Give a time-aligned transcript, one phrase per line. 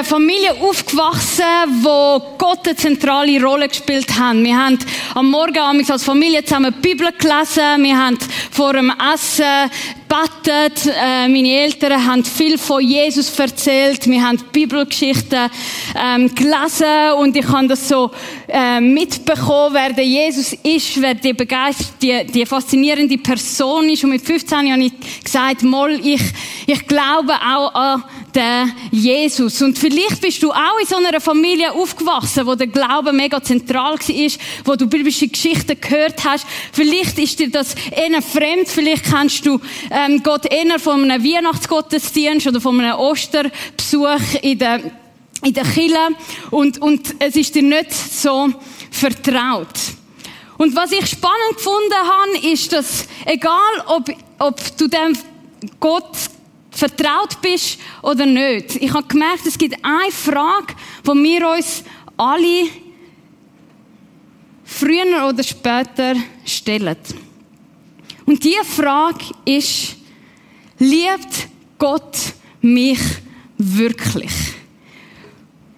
[0.00, 1.44] Einer Familie aufgewachsen,
[1.82, 4.34] wo Gott eine zentrale Rolle gespielt hat.
[4.36, 4.78] Wir haben
[5.14, 7.82] am Morgen als Familie zusammen die Bibel gelesen.
[7.82, 8.18] Wir haben
[8.50, 9.44] vor dem Essen
[10.10, 10.86] gebetet.
[10.86, 14.06] Äh, meine Eltern haben viel von Jesus erzählt.
[14.08, 15.50] Wir haben Bibelgeschichten
[15.94, 18.10] ähm, gelesen und ich habe das so
[18.48, 24.02] äh, mitbekommen, wer der Jesus ist, wer die begeistert, die, die faszinierende Person ist.
[24.02, 26.22] Und mit 15 habe ich gesagt, Moll, ich,
[26.66, 29.60] ich glaube auch an den Jesus.
[29.62, 33.94] Und vielleicht bist du auch in so einer Familie aufgewachsen, wo der Glaube mega zentral
[33.94, 34.30] war,
[34.64, 36.46] wo du biblische Geschichten gehört hast.
[36.72, 42.46] Vielleicht ist dir das eher fremd, vielleicht kennst du ähm, Gott eher von einem Weihnachtsgottesdienst
[42.46, 44.80] oder von einem Osterbesuch in der,
[45.42, 46.08] in der Kirche
[46.50, 48.48] und, und es ist dir nicht so
[48.90, 49.66] vertraut.
[50.58, 55.16] Und was ich spannend gefunden habe, ist, dass egal ob, ob du dem
[55.78, 56.16] Gott
[56.70, 58.76] vertraut bist oder nicht.
[58.76, 61.84] Ich habe gemerkt, es gibt eine Frage, die wir uns
[62.16, 62.68] alle
[64.64, 66.14] früher oder später
[66.44, 66.96] stellen.
[68.24, 69.96] Und diese Frage ist,
[70.78, 71.48] liebt
[71.78, 72.16] Gott
[72.60, 73.00] mich
[73.58, 74.59] wirklich?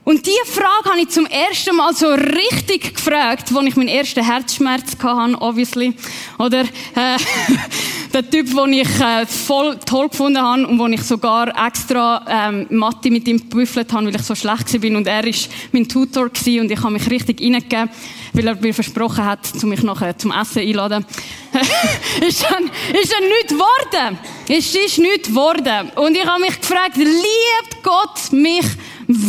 [0.05, 4.25] Und diese Frage habe ich zum ersten Mal so richtig gefragt, als ich meinen ersten
[4.25, 5.95] Herzschmerz hatte, obviously.
[6.39, 7.17] Oder, äh,
[8.13, 12.67] der Typ, den ich äh, voll toll gefunden habe und wo ich sogar extra ähm,
[12.71, 14.97] Mathe mit ihm gebüffelt habe, weil ich so schlecht war.
[14.97, 15.33] Und er war
[15.71, 17.89] mein Tutor gewesen und ich habe mich richtig reingegeben,
[18.33, 21.07] weil er mir versprochen hat, um mich nachher zum Essen einzuladen.
[22.27, 24.19] ist dann, ist nichts geworden.
[24.49, 25.93] Es ist nichts geworden.
[25.95, 28.67] Und ich habe mich gefragt, liebt Gott mich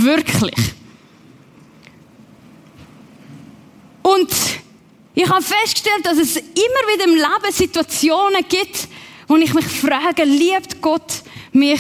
[0.04, 0.56] wirklich?
[4.02, 4.30] Und
[5.16, 8.88] ich habe festgestellt, dass es immer wieder im Leben Situationen gibt,
[9.28, 11.80] wo ich mich frage, liebt Gott mich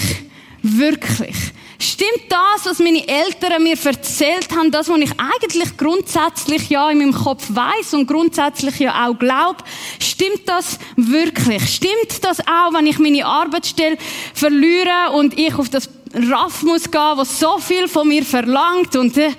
[0.62, 1.36] wirklich?
[1.80, 7.00] Stimmt das, was meine Eltern mir erzählt haben, das, was ich eigentlich grundsätzlich ja in
[7.00, 9.58] meinem Kopf weiß und grundsätzlich ja auch glaube,
[10.00, 11.62] stimmt das wirklich?
[11.68, 13.98] Stimmt das auch, wenn ich meine Arbeitsstelle
[14.34, 19.18] verliere und ich auf das Raff muss gehen, was so viel von mir verlangt und
[19.18, 19.32] äh,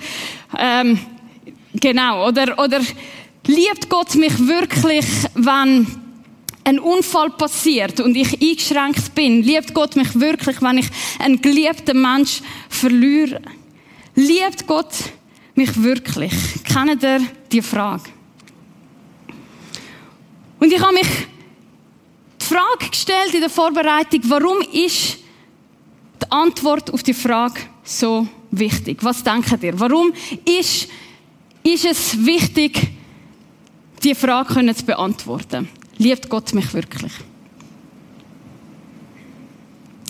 [0.58, 0.98] ähm,
[1.72, 2.80] genau oder oder
[3.46, 5.04] Liebt Gott mich wirklich,
[5.34, 5.86] wenn
[6.64, 9.42] ein Unfall passiert und ich eingeschränkt bin?
[9.42, 10.86] Liebt Gott mich wirklich, wenn ich
[11.18, 12.40] einen geliebten Mensch
[12.70, 13.42] verliere?
[14.14, 14.94] Liebt Gott
[15.54, 16.32] mich wirklich?
[16.64, 17.20] Kennt ihr
[17.52, 18.04] die Frage?
[20.58, 21.08] Und ich habe mich
[22.40, 25.18] die Frage gestellt in der Vorbereitung, warum ist
[26.24, 28.98] die Antwort auf die Frage so wichtig?
[29.02, 29.78] Was denkt ihr?
[29.78, 30.12] Warum
[30.44, 30.88] ist,
[31.62, 32.88] ist es wichtig,
[34.02, 35.68] diese Frage können zu beantworten.
[35.98, 37.12] Liebt Gott mich wirklich?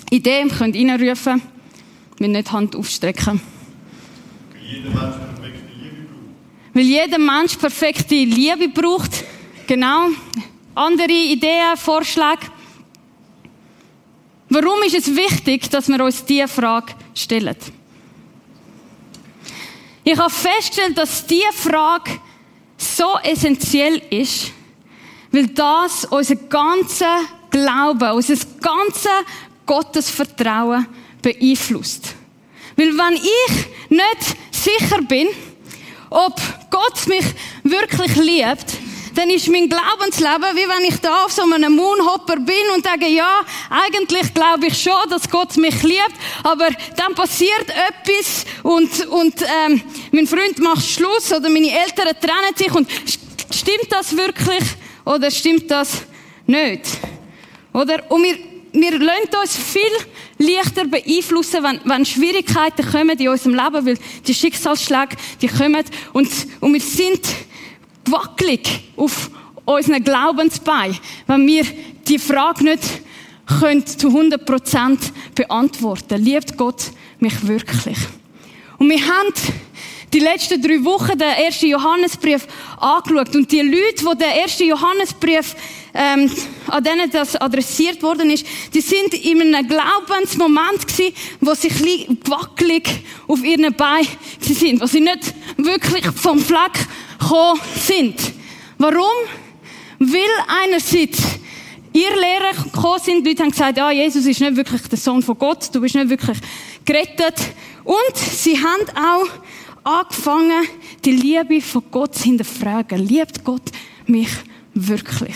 [0.09, 1.41] Ideen könnt ihr reinrufen,
[2.19, 3.41] wenn nicht Hand aufstrecken.
[6.73, 9.23] Weil jeder Mensch perfekte Liebe braucht.
[9.67, 10.09] Genau.
[10.75, 12.47] Andere Ideen, Vorschläge.
[14.49, 17.55] Warum ist es wichtig, dass wir uns diese Frage stellen?
[20.03, 22.11] Ich habe festgestellt, dass diese Frage
[22.77, 24.51] so essentiell ist,
[25.31, 27.19] weil das unser ganzer
[27.49, 29.09] Glaube, unser ganzes
[29.65, 30.85] Gottesvertrauen
[31.21, 32.13] beeinflusst.
[32.75, 35.27] Weil wenn ich nicht sicher bin,
[36.09, 36.39] ob
[36.69, 37.25] Gott mich
[37.63, 38.77] wirklich liebt,
[39.15, 43.07] dann ist mein Glaubensleben, wie wenn ich da auf so einem Moonhopper bin und sage,
[43.07, 46.13] ja, eigentlich glaube ich schon, dass Gott mich liebt,
[46.43, 46.67] aber
[46.97, 49.81] dann passiert etwas und, und ähm,
[50.11, 52.89] mein Freund macht Schluss oder meine Eltern trennen sich und
[53.51, 54.63] stimmt das wirklich
[55.05, 56.01] oder stimmt das
[56.45, 56.81] nicht?
[57.73, 58.03] Oder?
[58.09, 58.37] Und wir,
[58.73, 59.81] wir lassen uns viel
[60.37, 63.97] leichter beeinflussen, wenn, wenn Schwierigkeiten kommen in unserem Leben, weil
[64.27, 65.83] die Schicksalsschläge, die kommen
[66.13, 66.29] und,
[66.59, 67.21] und wir sind
[68.09, 69.29] wackelig auf
[69.65, 70.97] unseren Glaubensbein,
[71.27, 71.65] wenn wir
[72.07, 72.83] die Frage nicht
[73.59, 74.97] können zu 100%
[75.35, 76.23] beantworten.
[76.23, 77.97] Liebt Gott mich wirklich?
[78.77, 79.33] Und wir haben
[80.13, 82.47] die letzten drei Wochen den ersten Johannesbrief
[82.77, 83.35] angeschaut.
[83.35, 85.55] Und die Leute, die den ersten Johannesbrief,
[85.93, 86.31] ähm,
[86.67, 92.17] an denen das adressiert worden ist, die sind in einem Glaubensmoment gewesen, wo sie ein
[92.27, 92.89] wackelig
[93.27, 94.07] auf ihren Beinen
[94.39, 96.87] sind, wo sie nicht wirklich vom Fleck
[97.19, 98.33] gekommen sind.
[98.77, 99.05] Warum?
[99.99, 100.29] Weil
[100.63, 101.21] einerseits
[101.93, 105.21] ihr Lehrer gekommen sind, die Leute haben gesagt, ja, Jesus ist nicht wirklich der Sohn
[105.21, 106.37] von Gott, du bist nicht wirklich
[106.83, 107.35] gerettet.
[107.83, 109.29] Und sie haben auch
[109.85, 110.67] angefangen,
[111.05, 112.99] die Liebe von Gott zu hinterfragen.
[112.99, 113.61] Liebt Gott
[114.07, 114.29] mich
[114.73, 115.35] wirklich?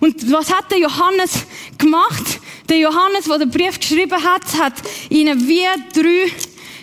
[0.00, 2.40] Und was hat der Johannes gemacht?
[2.68, 4.74] Der Johannes, der den Brief geschrieben hat, hat
[5.08, 6.30] ihnen wie drei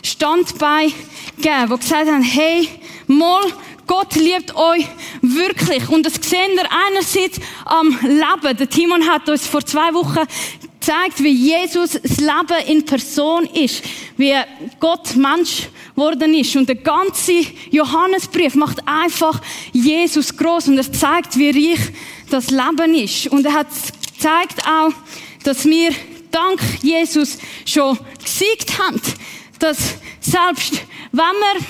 [0.04, 0.92] Standbein
[1.38, 2.68] gegeben, die gesagt haben, hey,
[3.08, 3.44] mal,
[3.88, 4.88] Gott liebt euch
[5.22, 5.90] wirklich.
[5.90, 8.58] Und das sehen wir einerseits am Leben.
[8.58, 10.26] Der Timon hat uns vor zwei Wochen
[10.80, 13.84] gezeigt, wie Jesus das Leben in Person ist.
[14.18, 14.34] Wie
[14.80, 16.56] Gott Mensch geworden ist.
[16.56, 19.42] Und der ganze Johannesbrief macht einfach
[19.72, 21.80] Jesus groß und er zeigt, wie reich
[22.30, 23.28] das Leben ist.
[23.28, 23.68] Und er hat
[24.18, 24.92] zeigt auch,
[25.44, 25.92] dass wir
[26.32, 29.02] dank Jesus schon gesiegt haben.
[29.60, 29.78] Dass
[30.20, 31.66] selbst wenn wir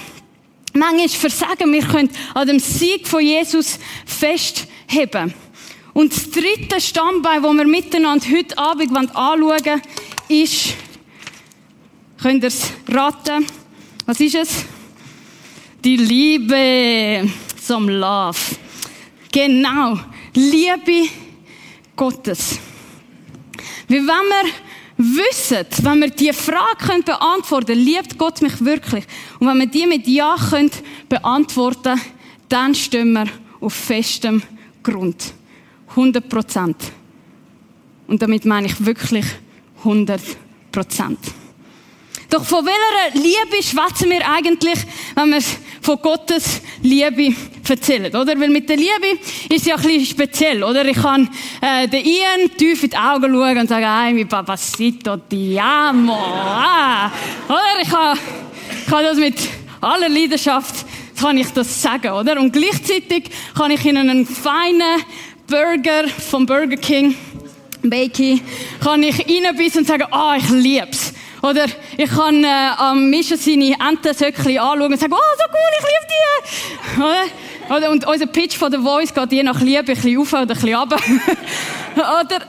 [0.76, 5.34] manchmal versagen, wir können an dem Sieg von Jesus festheben.
[5.94, 9.82] Und das dritte Stammbein, das wir miteinander heute Abend anschauen wollen,
[10.28, 10.74] ist,
[12.22, 13.46] könnt ihr es raten?
[14.06, 14.66] Was ist es?
[15.84, 17.30] Die Liebe
[17.62, 18.38] zum Love.
[19.32, 20.00] Genau.
[20.34, 21.10] Liebe
[21.96, 22.60] Gottes.
[23.88, 24.65] Wie wenn wir
[24.98, 29.06] wissen, wenn wir diese Frage beantworten können, liebt Gott mich wirklich?
[29.40, 30.72] Und wenn wir die mit Ja können
[31.10, 32.00] beantworten
[32.50, 33.26] dann stehen wir
[33.60, 34.42] auf festem
[34.84, 35.34] Grund.
[35.90, 36.76] 100 Prozent.
[38.08, 39.26] Und damit meine ich wirklich
[39.80, 40.22] 100
[40.72, 41.20] Prozent.
[42.30, 44.80] Doch von welcher Liebe schwätzen wir eigentlich,
[45.16, 45.42] wenn wir
[45.82, 47.36] von Gottes Liebe
[47.68, 48.40] erzählen, oder?
[48.40, 49.20] Weil mit der Liebe
[49.50, 50.86] ist ja ein bisschen speziell, oder?
[50.86, 51.30] Ich kann
[51.62, 56.14] äh, den Ian tief in die Augen schauen und sagen, ay, mi papacito ti amo.
[56.14, 57.12] Ah.
[57.48, 57.82] Oder?
[57.82, 58.18] Ich kann,
[58.82, 59.36] ich kann das mit
[59.82, 60.86] aller Leidenschaft
[61.20, 62.40] kann ich das sagen, oder?
[62.40, 65.02] Und gleichzeitig kann ich Ihnen einen feinen
[65.48, 67.16] Burger vom Burger King,
[67.84, 68.42] Bakey,
[68.84, 71.14] kann ich reinbissen und sagen, ah, oh, ich lieb's.
[71.46, 71.66] Oder
[71.96, 72.48] ich kann äh,
[72.78, 77.74] am Mischen seine Entensöckchen anschauen und sagen, oh, so cool, ich liebe die.
[77.74, 77.92] Oder?
[77.92, 80.48] Und unser Pitch von der Voice geht je nach Liebe ein bisschen auf oder ein
[80.48, 80.98] bisschen runter.
[81.96, 82.40] oder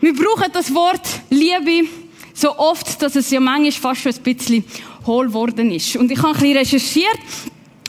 [0.00, 1.88] wir brauchen das Wort Liebe
[2.32, 4.64] so oft, dass es ja manchmal fast schon ein bisschen
[5.06, 5.96] hohl geworden ist.
[5.96, 7.18] Und ich habe ein bisschen recherchiert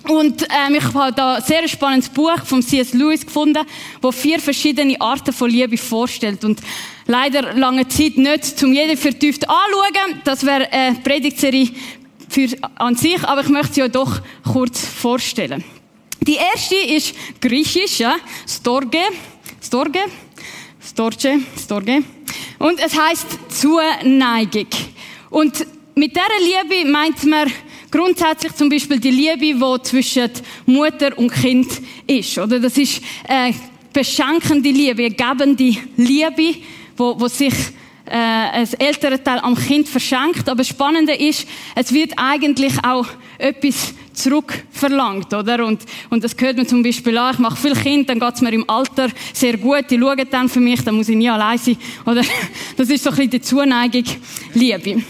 [0.10, 2.94] und ähm, ich habe da ein sehr spannendes Buch von C.S.
[2.94, 3.64] Lewis gefunden,
[4.02, 6.44] wo vier verschiedene Arten von Liebe vorstellt.
[6.44, 6.60] Und
[7.06, 10.22] leider lange Zeit nicht zum jeden vertieft anschauen.
[10.24, 11.70] Das wäre eine Predigtserie
[12.28, 14.20] für an sich, aber ich möchte sie euch doch
[14.52, 15.64] kurz vorstellen.
[16.22, 18.16] Die erste ist griechisch, ja,
[18.48, 19.02] Storge,
[19.62, 20.02] Storge,
[20.82, 22.04] Storge, Storge.
[22.58, 24.68] Und es heißt Zuneigung.
[25.30, 27.52] Und mit dieser Liebe meint man
[27.92, 30.30] grundsätzlich zum Beispiel die Liebe, die zwischen
[30.66, 31.68] Mutter und Kind
[32.08, 32.38] ist.
[32.38, 33.56] Oder das ist eine
[33.94, 36.56] beschenkende Liebe, gebende Liebe,
[36.96, 37.54] wo, wo sich
[38.06, 40.48] äh, ein älterer Teil am Kind verschenkt.
[40.50, 45.66] Aber das Spannende ist, es wird eigentlich auch etwas zurückverlangt, oder?
[45.66, 48.52] Und, und das gehört mir zum Beispiel an, ich mache viel Kind, dann geht's mir
[48.52, 51.78] im Alter sehr gut, die schauen dann für mich, dann muss ich nie allein sein,
[52.06, 52.22] oder?
[52.78, 54.04] Das ist so ein bisschen die Zuneigung,
[54.54, 55.02] Liebe.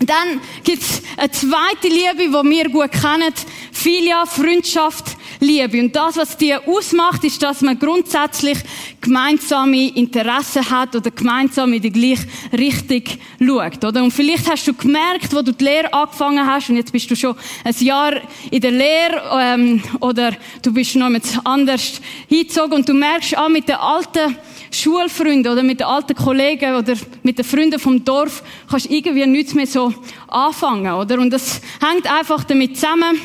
[0.00, 3.34] Dann gibt's eine zweite Liebe, die wir gut kennen.
[3.70, 5.80] Filia, Freundschaft, Liebe.
[5.80, 8.58] Und das, was die ausmacht, ist, dass man grundsätzlich
[9.00, 13.02] gemeinsame Interessen hat oder gemeinsam in die gleiche Richtung
[13.38, 14.02] schaut, oder?
[14.02, 17.16] Und vielleicht hast du gemerkt, wo du die Lehre angefangen hast und jetzt bist du
[17.16, 18.14] schon ein Jahr
[18.50, 23.48] in der Lehre, ähm, oder du bist noch mit anders hingezogen und du merkst, ah,
[23.48, 24.36] mit den alten
[24.70, 29.26] Schulfreunden oder mit den alten Kollegen oder mit den Freunden vom Dorf kannst du irgendwie
[29.26, 29.92] nichts mehr so
[30.28, 31.18] anfangen, oder?
[31.18, 33.20] Und das hängt einfach damit zusammen,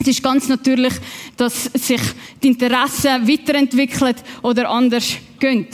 [0.00, 0.94] es ist ganz natürlich,
[1.36, 2.00] dass sich
[2.42, 5.66] die Interessen weiterentwickeln oder anders gehen.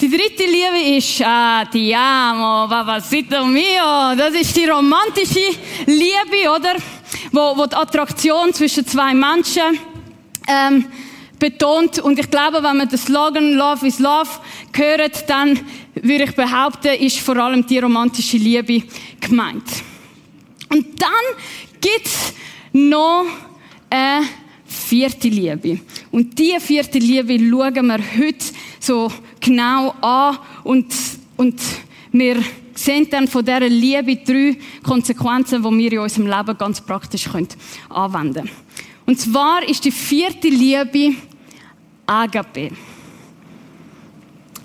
[0.00, 4.14] Die dritte Liebe ist, ah, ti amo, papacito mio.
[4.16, 6.74] Das ist die romantische Liebe, oder?
[7.32, 9.78] Wo, wo die Attraktion zwischen zwei Menschen,
[10.46, 10.84] ähm,
[11.38, 11.98] betont.
[11.98, 14.30] Und ich glaube, wenn man den Slogan Love is Love
[14.74, 15.58] hört, dann
[15.94, 18.82] würde ich behaupten, ist vor allem die romantische Liebe
[19.20, 19.64] gemeint.
[20.70, 21.10] Und dann
[21.80, 22.32] gibt's
[22.72, 23.24] noch
[23.88, 24.26] eine
[24.66, 25.80] vierte Liebe.
[26.10, 28.44] Und diese vierte Liebe schauen wir heute
[28.80, 30.86] so genau an und,
[31.36, 31.60] und
[32.12, 32.36] wir
[32.74, 38.34] sehen dann von dieser Liebe drei Konsequenzen, die wir in unserem Leben ganz praktisch anwenden
[38.34, 38.65] können.
[39.06, 41.14] Und zwar ist die vierte Liebe
[42.06, 42.70] Agape.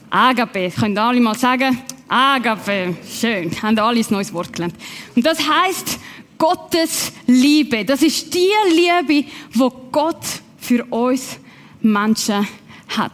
[0.10, 1.78] Agape, könnt alle mal sagen?
[2.08, 4.76] Agape, schön, haben alle ein neues Wort gelernt.
[5.16, 6.00] Und das heißt
[6.38, 7.86] Gottes Liebe.
[7.86, 10.26] Das ist die Liebe, wo Gott
[10.58, 11.38] für uns
[11.82, 12.48] Menschen
[12.90, 13.14] hat.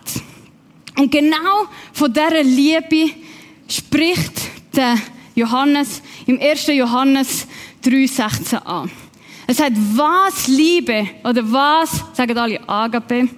[0.98, 3.12] Und genau von dieser Liebe
[3.68, 4.34] spricht
[4.74, 4.96] der
[5.36, 6.68] Johannes im 1.
[6.68, 7.48] Johannes
[7.84, 8.90] 3,16 an.
[9.48, 13.30] Er sagt, was Liebe oder was, sagen alle Agape,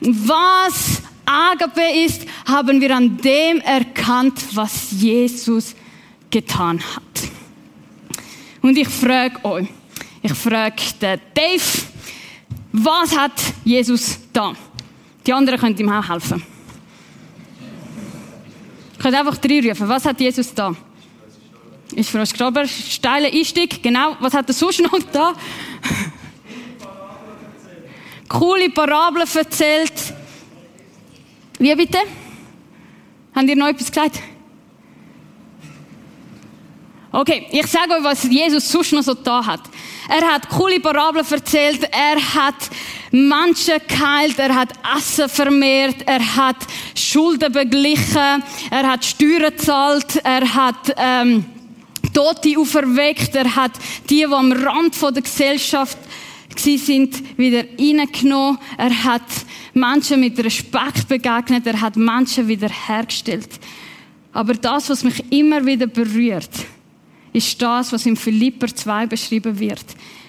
[0.00, 5.74] was Agape ist, haben wir an dem erkannt, was Jesus
[6.30, 7.02] getan hat.
[8.60, 9.68] Und ich frage euch,
[10.22, 11.82] ich frage den Dave,
[12.72, 13.32] was hat
[13.64, 14.52] Jesus da?
[15.26, 16.42] Die anderen können ihm auch helfen.
[18.92, 19.88] Ich kann einfach reinrufen.
[19.88, 20.74] Was hat Jesus da?
[21.92, 22.66] Ist für uns gestorben.
[22.66, 23.82] Steiler Einstieg.
[23.82, 24.16] Genau.
[24.20, 25.34] Was hat er sonst noch da?
[28.28, 29.92] Coole Parabeln erzählt.
[31.58, 31.98] Wie bitte?
[33.34, 34.20] Habt ihr noch etwas gesagt?
[37.14, 39.60] Okay, ich sage euch, was Jesus sonst noch so da hat.
[40.08, 42.70] Er hat coole Parabeln erzählt, er hat
[43.10, 46.56] Menschen geheilt, er hat Essen vermehrt, er hat
[46.94, 51.44] Schulden beglichen, er hat Steuern gezahlt, er hat ähm,
[52.12, 53.72] Tote auferweckt, er hat
[54.08, 55.98] die, die am Rand der Gesellschaft
[56.56, 59.22] sind, wieder reingenommen, er hat
[59.74, 63.48] Menschen mit Respekt begegnet, er hat Menschen wieder hergestellt.
[64.32, 66.50] Aber das, was mich immer wieder berührt,
[67.32, 69.84] ist das, was im Philipper 2 beschrieben wird.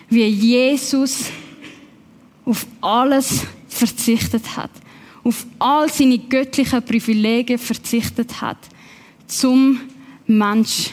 [0.09, 1.25] Wie Jesus
[2.45, 4.71] auf alles verzichtet hat.
[5.23, 8.57] Auf all seine göttlichen Privilegien verzichtet hat.
[9.27, 9.79] Zum
[10.27, 10.91] Mensch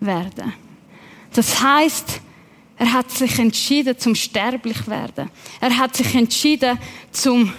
[0.00, 0.52] werden.
[1.32, 2.20] Das heißt,
[2.78, 5.30] er hat sich entschieden zum sterblich werden.
[5.60, 6.78] Er hat sich entschieden
[7.10, 7.52] zum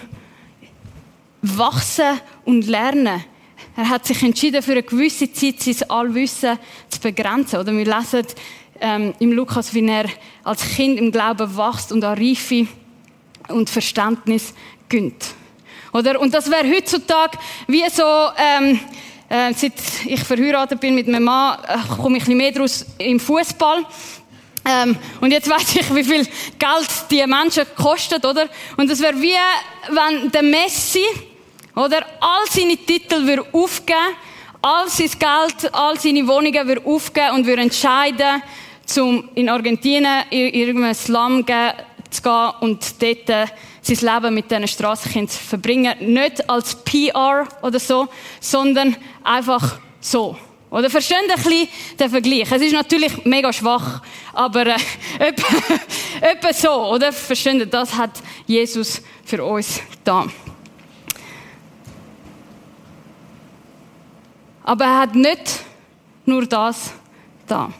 [1.42, 3.24] wachsen und lernen.
[3.76, 7.60] Er hat sich entschieden, für eine gewisse Zeit sein Allwissen zu begrenzen.
[7.60, 8.26] Oder wir lesen
[8.80, 10.06] ähm, im Lukas, wie er
[10.42, 12.66] als Kind im Glauben wächst und an Reife
[13.48, 14.54] und Verständnis
[14.88, 15.34] gönnt.
[15.92, 16.20] Oder?
[16.20, 18.04] Und das wäre heutzutage wie so,
[18.36, 18.80] ähm,
[19.30, 19.72] äh, seit
[20.04, 23.86] ich verheiratet bin mit meinem Mann, äh, komme ich ein bisschen mehr draus im Fußball.
[24.66, 26.24] Ähm, und jetzt weiß ich, wie viel
[26.58, 28.46] Geld die Menschen kosten, oder?
[28.76, 29.32] Und das wäre wie,
[29.88, 31.04] wenn der Messi
[31.74, 32.04] oder?
[32.20, 34.16] All seine Titel würde aufgeben,
[34.62, 38.42] all sein Geld, all seine Wohnungen würde aufgeben und würde entscheiden,
[38.84, 41.44] zum in Argentinien in irgendeinem Slum
[42.10, 43.46] zu gehen und dort äh,
[43.82, 45.94] sein Leben mit diesen Strassenkindern zu verbringen.
[46.12, 48.08] Nicht als PR oder so,
[48.40, 50.36] sondern einfach so.
[50.70, 51.68] Oder versteht ein bisschen
[51.98, 52.52] den Vergleich?
[52.52, 54.76] Es ist natürlich mega schwach, aber äh,
[56.20, 57.12] etwa, so, oder?
[57.12, 60.26] Versteht Das hat Jesus für uns da.
[64.62, 65.60] Aber er hat nicht
[66.24, 66.92] nur das
[67.48, 67.72] da,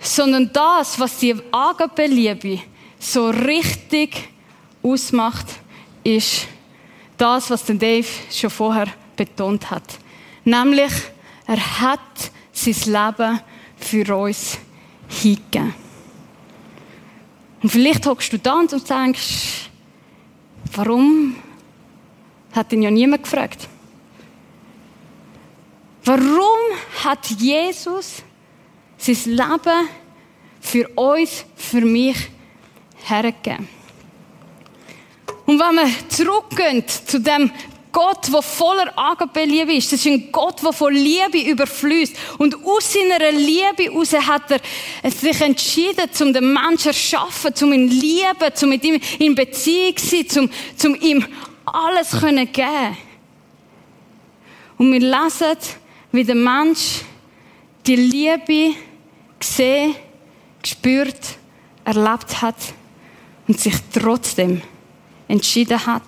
[0.00, 2.60] sondern das, was die Agape-Liebe
[2.98, 4.33] so richtig
[4.84, 5.46] ausmacht,
[6.04, 6.46] ist
[7.16, 9.98] das, was der Dave schon vorher betont hat.
[10.44, 10.92] Nämlich,
[11.46, 12.00] er hat
[12.52, 13.40] sein Leben
[13.76, 14.58] für uns
[15.08, 15.74] hingegeben.
[17.62, 19.70] Und vielleicht hockst du da und denkst,
[20.74, 21.36] warum
[22.52, 23.68] hat ihn ja niemand gefragt?
[26.04, 28.22] Warum hat Jesus
[28.98, 29.88] sein Leben
[30.60, 32.28] für uns, für mich
[33.06, 33.66] hergegeben?
[35.46, 37.50] Und wenn wir zurückgehen zu dem
[37.94, 39.92] Gott, der voller Agape-Liebe ist.
[39.92, 42.16] Das ist ein Gott, der von Liebe überfließt.
[42.38, 47.72] Und aus seiner Liebe heraus hat er sich entschieden, um den Menschen zu schaffen, um
[47.72, 50.50] ihn zu lieben, um mit ihm in Beziehung zu sein,
[50.84, 51.24] um, um ihm
[51.66, 52.96] alles zu geben.
[54.76, 55.56] Und wir lesen,
[56.10, 57.02] wie der Mensch
[57.86, 58.74] die Liebe
[59.38, 59.94] gesehen,
[60.60, 61.36] gespürt,
[61.84, 62.56] erlebt hat
[63.46, 64.62] und sich trotzdem
[65.28, 66.02] entschieden hat,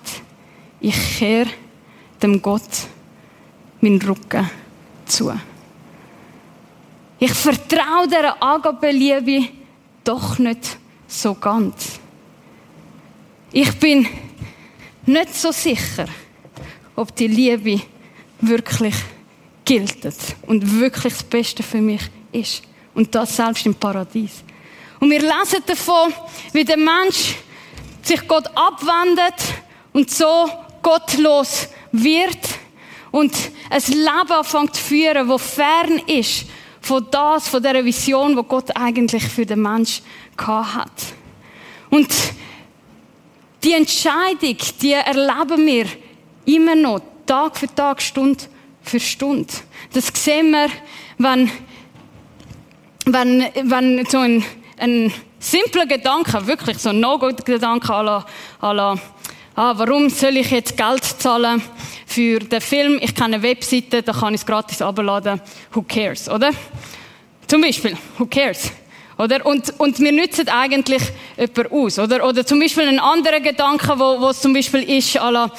[0.79, 1.49] ich kehre
[2.21, 2.87] dem Gott
[3.81, 4.49] meinen Rücken
[5.05, 5.31] zu.
[7.19, 9.49] Ich vertraue der Agape-Liebe
[10.03, 11.99] doch nicht so ganz.
[13.51, 14.07] Ich bin
[15.05, 16.05] nicht so sicher,
[16.95, 17.81] ob die Liebe
[18.41, 18.95] wirklich
[19.65, 20.05] gilt
[20.45, 22.63] und wirklich das Beste für mich ist.
[22.93, 24.43] Und das selbst im Paradies.
[24.99, 26.13] Und wir lesen davon,
[26.53, 27.35] wie der Mensch
[28.07, 29.35] sich Gott abwendet
[29.93, 30.49] und so
[30.81, 32.39] gottlos wird
[33.11, 33.33] und
[33.69, 36.45] ein Leben anfängt zu führen, das fern ist
[36.81, 40.01] von das, von der Vision, die Gott eigentlich für den Mensch
[40.37, 40.91] hat.
[41.89, 42.07] Und
[43.63, 45.85] die Entscheidung, die erleben wir
[46.45, 48.45] immer noch, Tag für Tag, Stunde
[48.81, 49.53] für Stunde.
[49.93, 50.69] Das sehen wir,
[51.17, 51.51] wenn,
[53.05, 54.45] wenn, wenn so ein,
[54.77, 58.25] ein simpler Gedanke, wirklich so ein No-Go-Gedanke à la,
[58.61, 58.95] à la
[59.55, 61.61] ah, warum soll ich jetzt Geld zahlen
[62.05, 62.99] für den Film?
[63.01, 65.41] Ich kenne eine Webseite, da kann ich es gratis abladen.
[65.73, 66.51] Who cares, oder?
[67.47, 68.71] Zum Beispiel, who cares?
[69.17, 69.45] Oder?
[69.45, 71.01] Und, und wir nützen eigentlich
[71.37, 72.23] jemand aus, oder?
[72.25, 75.51] Oder zum Beispiel ein anderer Gedanke, wo, wo es zum Beispiel ist, à la,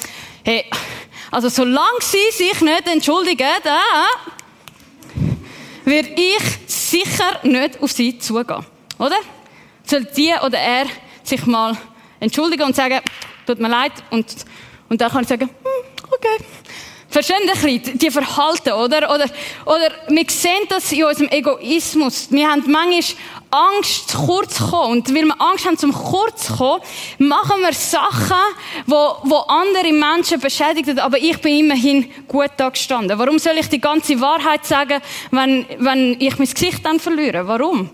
[0.43, 0.65] hey,
[1.31, 3.79] also solange sie sich nicht entschuldigen, äh,
[5.83, 8.65] werde ich sicher nicht auf sie zugehen.
[8.97, 9.17] Oder?
[9.89, 10.85] Soll die oder er
[11.23, 11.75] sich mal
[12.19, 12.99] entschuldigen und sagen,
[13.47, 14.25] tut mir leid, und,
[14.87, 16.45] und dann kann ich sagen, hm, okay.
[17.09, 19.11] Verstehen ein bisschen, die Verhalten, oder?
[19.11, 19.25] Oder,
[19.65, 22.27] oder wir sehen das in unserem Egoismus.
[22.29, 23.17] Wir haben manchmal
[23.49, 24.91] Angst, zu kurz zu kommen.
[24.91, 26.83] Und weil wir Angst haben, zum kurz zu kommen,
[27.17, 28.37] machen wir Sachen,
[28.85, 33.17] wo, wo andere Menschen beschädigen, aber ich bin immerhin gut da gestanden.
[33.17, 37.47] Warum soll ich die ganze Wahrheit sagen, wenn, wenn ich mein Gesicht dann verliere?
[37.47, 37.89] Warum?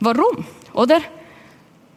[0.00, 0.44] Warum?
[0.72, 1.00] Oder?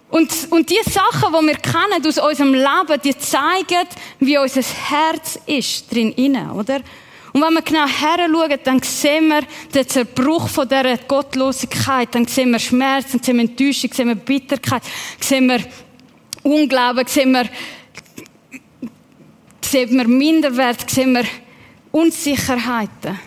[0.10, 3.88] Und, und die Sachen, die wir kennen aus unserem Leben, die zeigen,
[4.20, 6.82] wie unser Herz ist drin inne, oder?
[7.34, 9.42] Und wenn wir genau heranschauen, dann sehen wir
[9.74, 14.16] den Zerbruch von dieser Gottlosigkeit, dann sehen wir Schmerz, dann sehen wir Enttäuschung, sehen wir
[14.16, 14.84] Bitterkeit,
[15.18, 15.64] sehen wir
[16.44, 17.46] Unglauben, sehen wir,
[19.62, 21.24] sehen wir Minderwert, sehen wir
[21.92, 23.18] Unsicherheiten.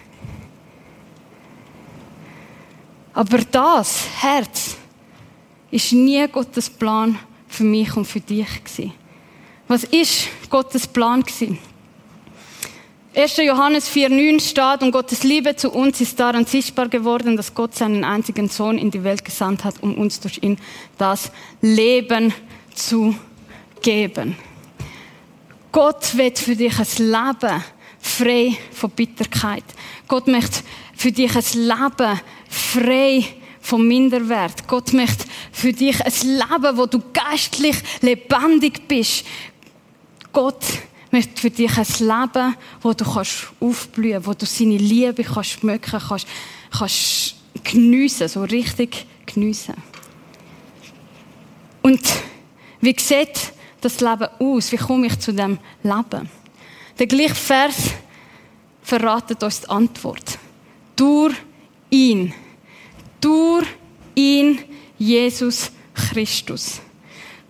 [3.14, 4.76] Aber das Herz,
[5.74, 8.92] ist nie Gottes Plan für mich und für dich gewesen.
[9.66, 11.58] Was ist Gottes Plan gewesen?
[13.16, 13.38] 1.
[13.38, 18.04] Johannes 4,9 steht, und Gottes Liebe zu uns ist daran sichtbar geworden, dass Gott seinen
[18.04, 20.58] einzigen Sohn in die Welt gesandt hat, um uns durch ihn
[20.96, 22.32] das Leben
[22.74, 23.16] zu
[23.82, 24.37] geben.
[25.72, 27.64] Gott wird für dich ein Leben
[27.98, 29.64] frei von Bitterkeit.
[30.06, 30.60] Gott möchte
[30.94, 33.24] für dich ein Leben frei
[33.64, 34.68] vom Minderwert.
[34.68, 39.24] Gott möchte für dich ein Leben, wo du geistlich lebendig bist.
[40.33, 40.62] Gott
[41.11, 45.98] möchte für dich ein Leben, wo du kannst aufblühen, wo du seine Liebe kannst schmecken,
[45.98, 46.27] kannst,
[46.77, 49.74] kannst geniessen, so richtig geniessen.
[51.81, 52.03] Und
[52.83, 54.72] wie sieht das Leben aus?
[54.72, 56.29] Wie komme ich zu dem Leben?
[56.98, 57.77] Der gleiche Vers
[58.83, 60.38] verratet uns die Antwort.
[60.96, 61.35] Durch
[61.88, 62.35] ihn
[63.24, 63.66] durch
[64.14, 64.62] ihn,
[64.98, 66.80] Jesus Christus.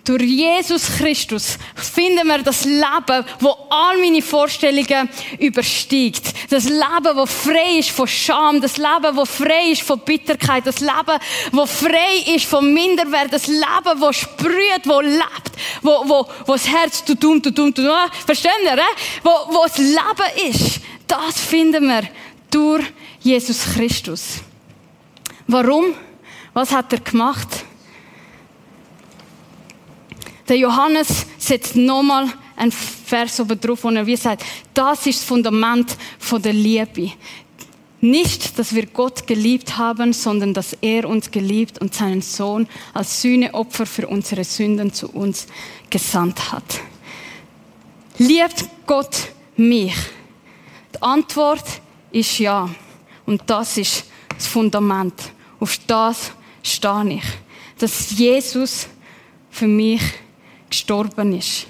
[0.05, 5.09] Durch Jesus Christus finden wir das Leben, wo all meine Vorstellungen
[5.39, 6.31] übersteigt.
[6.51, 8.61] Das Leben, wo frei ist von Scham.
[8.61, 10.67] Das Leben, wo frei ist von Bitterkeit.
[10.67, 11.19] Das Leben,
[11.51, 13.33] wo frei ist von Minderwert.
[13.33, 15.51] Das Leben, wo sprüht, wo lebt.
[15.81, 17.87] Wo, wo, wo das Herz tut, tut, tut, tut, tut.
[18.27, 18.77] Verstehen ihr?
[18.77, 19.21] Eh?
[19.23, 20.81] Wo, wo das Leben ist.
[21.07, 22.03] Das finden wir
[22.51, 22.85] durch
[23.21, 24.44] Jesus Christus.
[25.47, 25.85] Warum?
[26.53, 27.65] Was hat er gemacht?
[30.47, 35.27] Der Johannes setzt nochmal ein Vers oben drauf, wo er wie sagt, das ist das
[35.27, 37.11] Fundament von der Liebe.
[38.01, 43.21] Nicht, dass wir Gott geliebt haben, sondern dass er uns geliebt und seinen Sohn als
[43.21, 45.47] Sühneopfer für unsere Sünden zu uns
[45.89, 46.81] gesandt hat.
[48.17, 49.95] Liebt Gott mich?
[50.93, 51.65] Die Antwort
[52.11, 52.69] ist ja.
[53.25, 55.15] Und das ist das Fundament.
[55.65, 57.23] Auf das stehe ich.
[57.79, 58.87] Dass Jesus
[59.49, 59.99] für mich
[60.69, 61.65] gestorben ist.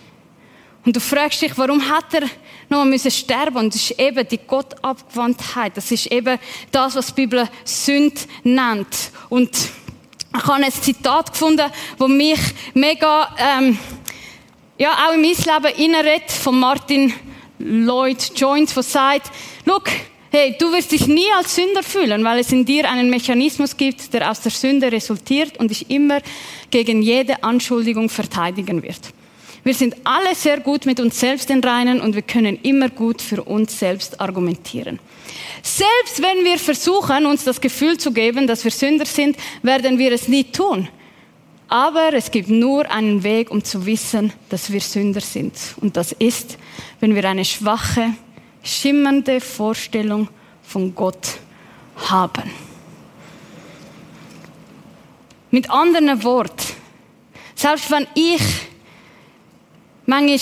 [0.86, 2.28] Und du fragst dich, warum hat er
[2.68, 3.56] noch müssen sterben?
[3.56, 5.78] Und das ist eben die Gottabgewandtheit.
[5.78, 6.38] Das ist eben
[6.74, 9.12] das, was die Bibel Sünd nennt.
[9.30, 12.42] Und ich habe ein Zitat gefunden, wo mich
[12.74, 13.80] mega, ähm,
[14.78, 17.14] ja, auch in mein Leben inneret, von Martin
[17.60, 19.32] Lloyd Jones, der sagt,
[19.64, 19.86] look,
[20.38, 24.14] Hey, du wirst dich nie als Sünder fühlen, weil es in dir einen Mechanismus gibt,
[24.14, 26.20] der aus der Sünde resultiert und dich immer
[26.70, 29.00] gegen jede Anschuldigung verteidigen wird.
[29.64, 33.22] Wir sind alle sehr gut mit uns selbst in Reinen und wir können immer gut
[33.22, 35.00] für uns selbst argumentieren.
[35.64, 40.12] Selbst wenn wir versuchen, uns das Gefühl zu geben, dass wir Sünder sind, werden wir
[40.12, 40.90] es nie tun.
[41.70, 45.54] Aber es gibt nur einen Weg, um zu wissen, dass wir Sünder sind.
[45.80, 46.58] Und das ist,
[47.00, 48.16] wenn wir eine schwache,
[48.66, 50.28] schimmernde Vorstellung
[50.64, 51.38] von Gott
[52.10, 52.52] haben.
[55.52, 56.74] Mit anderen Worten,
[57.56, 58.42] selbst wenn ich
[60.06, 60.40] manchmal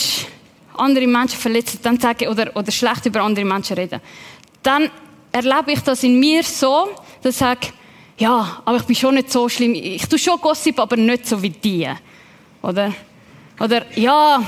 [0.76, 4.02] andere Menschen verletze, dann sage oder, oder schlecht über andere Menschen rede,
[4.64, 4.90] dann
[5.32, 6.90] erlebe ich das in mir so,
[7.22, 7.68] dass ich sage,
[8.18, 9.74] ja, aber ich bin schon nicht so schlimm.
[9.76, 11.90] Ich tue schon Gossip, aber nicht so wie die.
[12.62, 12.94] Oder?
[13.60, 14.42] Oder, ja,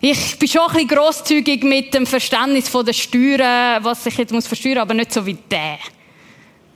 [0.00, 4.32] ich bin schon ein bisschen grosszügig mit dem Verständnis von der Steuern, was ich jetzt
[4.32, 5.78] muss versteuern, aber nicht so wie der.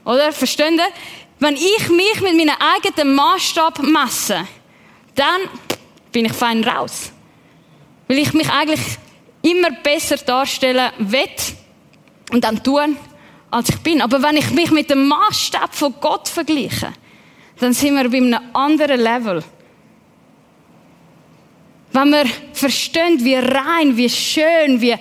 [0.03, 0.31] Oder?
[0.31, 0.87] Verstehen ihr?
[1.39, 4.47] Wenn ich mich mit meinem eigenen Maßstab messe,
[5.15, 5.41] dann
[6.11, 7.11] bin ich fein raus.
[8.07, 8.97] Weil ich mich eigentlich
[9.41, 11.27] immer besser darstellen will
[12.31, 12.95] und dann tun,
[13.49, 14.01] als ich bin.
[14.01, 16.93] Aber wenn ich mich mit dem Maßstab von Gott vergleiche,
[17.59, 19.43] dann sind wir bei einem anderen Level.
[21.95, 24.95] Wenn wir verstehen, wie rein, wie schön, wie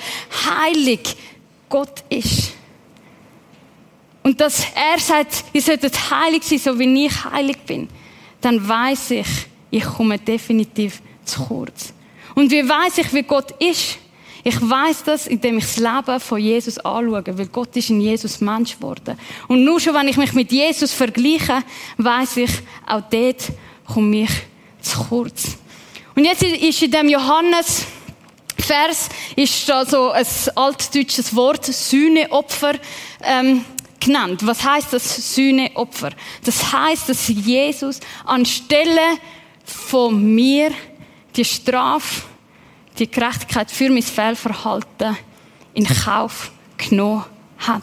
[0.46, 1.16] heilig
[1.68, 2.52] Gott ist.
[4.22, 7.88] und dass er sagt, ihr solltet heilig sein, so wie ich heilig bin,
[8.40, 9.26] dann weiß ich,
[9.72, 11.92] ich komme definitiv zu kurz.
[12.36, 13.98] Und wie weiß ich, wie Gott ist?
[14.44, 18.40] Ich weiß das, indem ich das Leben von Jesus anschaue, weil Gott ist in Jesus
[18.40, 19.18] Mensch geworden.
[19.48, 21.64] Und nur schon, wenn ich mich mit Jesus vergleiche,
[21.98, 22.50] weiß ich,
[22.86, 23.52] auch dort
[23.84, 24.30] komme ich
[24.80, 25.58] zu kurz.
[26.14, 27.86] Und jetzt ist in dem Johannes
[28.58, 32.74] Vers ist da so ein altdeutsches Wort Sühneopfer
[33.22, 33.64] ähm,
[34.00, 34.46] genannt.
[34.46, 36.10] Was heißt das Sühneopfer?
[36.44, 39.18] Das heißt, dass Jesus anstelle
[39.64, 40.70] von mir
[41.36, 42.22] die Strafe
[42.98, 45.16] die Gerechtigkeit für mein Fehlverhalten
[45.74, 47.24] in Kauf genommen
[47.58, 47.82] hat.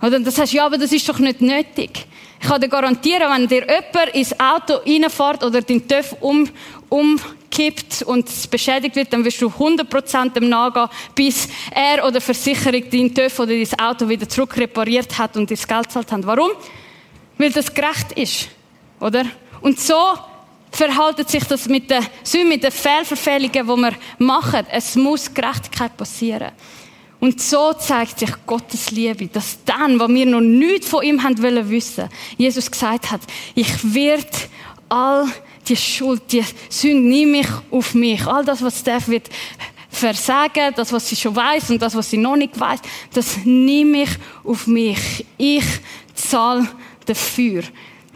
[0.00, 2.06] Oder das heißt, ja, aber das ist doch nicht nötig.
[2.42, 6.48] Ich kann dir garantieren, wenn dir jemand ins Auto reinfährt oder den TÜV um,
[6.88, 12.82] umkippt und es beschädigt wird, dann wirst du 100% dem nachgehen, bis er oder Versicherung
[12.90, 16.26] dein TÜV oder dein Auto wieder zurück repariert hat und dir das Geld zahlt hat.
[16.26, 16.50] Warum?
[17.38, 18.48] Weil das gerecht ist.
[18.98, 19.24] Oder?
[19.60, 19.94] Und so
[20.72, 24.66] verhaltet sich das mit den Sünden, mit den Fehlverfehlungen, die wir machen.
[24.68, 26.50] Es muss Gerechtigkeit passieren.
[27.22, 31.40] Und so zeigt sich Gottes Liebe, dass dann, wo wir noch nichts von ihm haben
[31.40, 33.20] wollen wissen, Jesus gesagt hat,
[33.54, 34.26] ich werde
[34.88, 35.26] all
[35.68, 38.26] die Schuld, die Sünde nehme ich auf mich.
[38.26, 39.30] All das, was Steph wird
[39.88, 42.80] versagen, das, was sie schon weiß und das, was sie noch nicht weiß,
[43.14, 44.10] das nehme ich
[44.42, 45.24] auf mich.
[45.38, 45.64] Ich
[46.14, 46.66] zahle
[47.06, 47.62] dafür.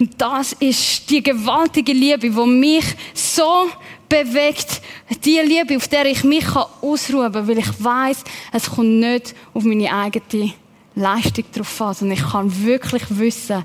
[0.01, 3.71] Und das ist die gewaltige Liebe, die mich so
[4.09, 4.81] bewegt.
[5.25, 6.47] Die Liebe, auf der ich mich
[6.81, 10.53] ausruhen kann, weil ich weiß, es kommt nicht auf meine eigene
[10.95, 13.65] Leistung drauf an, sondern ich kann wirklich wissen,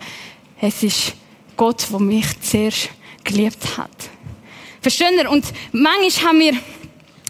[0.59, 1.13] es ist
[1.57, 2.89] Gott, der mich zuerst
[3.23, 4.09] geliebt hat.
[4.81, 5.27] Verstehen?
[5.27, 6.53] Und manchmal haben wir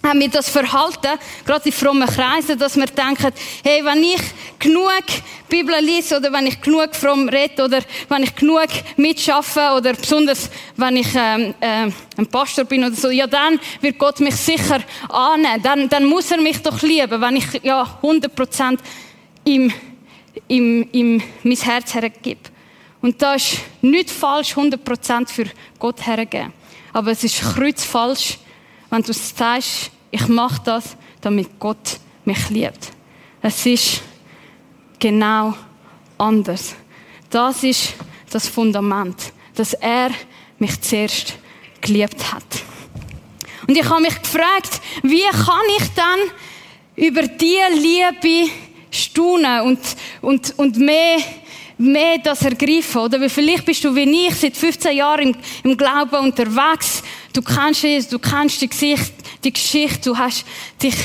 [0.04, 3.32] haben wir das Verhalten, gerade in frommen Kreisen, dass wir denken,
[3.64, 4.22] hey, wenn ich
[4.60, 5.04] genug
[5.48, 10.50] Bibel lese oder wenn ich genug fromm rede oder wenn ich genug mitschaffe oder besonders
[10.78, 14.80] wenn ich ähm, äh, ein Pastor bin oder so, ja, dann wird Gott mich sicher
[15.10, 15.62] annehmen.
[15.62, 18.80] Dann, dann muss er mich doch lieben, wenn ich ja 100 Prozent
[19.44, 19.72] ihm,
[20.48, 22.40] ihm, ihm mein Herz hergebe.
[23.02, 25.46] Und da ist nicht falsch, 100 Prozent für
[25.80, 26.54] Gott hergeben.
[26.94, 28.38] Aber es ist kreuzfalsch,
[28.92, 32.92] wenn du sagst, ich mache das, damit Gott mich liebt.
[33.42, 34.02] Es ist
[35.00, 35.56] genau
[36.18, 36.76] anders.
[37.30, 37.94] Das ist
[38.30, 40.12] das Fundament, dass er
[40.60, 41.36] mich zuerst
[41.80, 42.44] geliebt hat.
[43.68, 46.20] Und ich habe mich gefragt, wie kann ich dann
[46.96, 48.52] über diese Liebe
[48.92, 49.80] staunen und,
[50.22, 51.20] und, und mehr
[51.82, 53.20] mehr das ergreifen, oder?
[53.20, 57.04] Weil vielleicht bist du wie ich seit 15 Jahren im, im Glauben unterwegs.
[57.34, 59.12] Du kennst Jesus, du kennst die Geschichte,
[59.44, 60.46] die Geschichte, du hast
[60.82, 60.96] dich,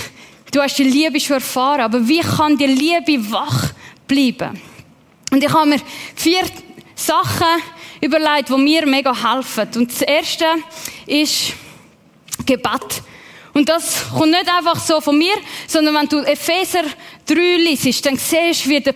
[0.53, 1.81] du hast die Liebe schon erfahren.
[1.81, 3.73] Aber wie kann die Liebe wach
[4.07, 4.61] bleiben?
[5.33, 5.81] Und ich habe mir
[6.15, 6.43] vier
[6.95, 7.63] Sachen
[8.01, 9.69] überlegt, die mir mega helfen.
[9.77, 10.45] Und das erste
[11.07, 11.53] ist
[12.45, 13.03] Gebet.
[13.55, 15.35] Und das kommt nicht einfach so von mir,
[15.67, 16.85] sondern wenn du Epheser
[17.27, 18.95] 3 liest, dann siehst du, wie der